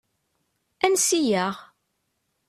[0.85, 1.55] Ansi-aɣ?